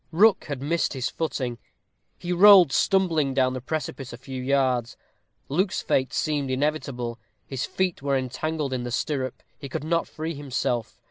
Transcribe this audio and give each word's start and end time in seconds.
Rook 0.11 0.45
had 0.45 0.63
missed 0.63 0.93
his 0.93 1.11
footing. 1.11 1.59
He 2.17 2.33
rolled 2.33 2.71
stumbling 2.71 3.35
down 3.35 3.53
the 3.53 3.61
precipice 3.61 4.11
a 4.11 4.17
few 4.17 4.41
yards. 4.41 4.97
Luke's 5.47 5.83
fate 5.83 6.11
seemed 6.11 6.49
inevitable. 6.49 7.19
His 7.45 7.67
feet 7.67 8.01
were 8.01 8.17
entangled 8.17 8.73
in 8.73 8.81
the 8.83 8.89
stirrup, 8.89 9.43
he 9.59 9.69
could 9.69 9.83
not 9.83 10.07
free 10.07 10.33
himself. 10.33 10.97